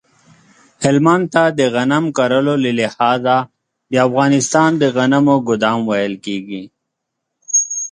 هلمند 0.83 1.25
ته 1.33 1.43
د 1.59 1.61
غنم 1.75 2.05
کرلو 2.17 2.53
له 2.63 2.71
لحاظه 2.79 3.37
د 3.91 3.93
افغانستان 4.07 4.69
د 4.81 4.83
غنمو 4.95 5.35
ګدام 5.47 5.79
ویل 5.89 6.15
کیږی 6.25 6.63